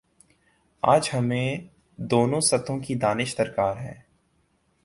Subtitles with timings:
[0.83, 3.93] آج ہمیںدونوں سطحوں کی دانش درکار ہے